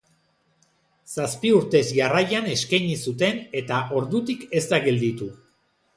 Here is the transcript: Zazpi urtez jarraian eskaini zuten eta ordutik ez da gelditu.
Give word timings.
Zazpi 1.15 1.51
urtez 1.57 1.83
jarraian 1.99 2.49
eskaini 2.55 2.97
zuten 3.11 3.37
eta 3.61 3.83
ordutik 4.01 4.49
ez 4.61 4.67
da 4.73 4.85
gelditu. 4.89 5.29